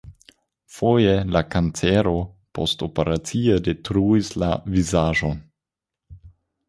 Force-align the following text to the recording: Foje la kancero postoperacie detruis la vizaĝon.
Foje 0.75 1.11
la 1.35 1.43
kancero 1.55 2.13
postoperacie 2.59 3.59
detruis 3.71 4.33
la 4.45 4.51
vizaĝon. 4.79 5.37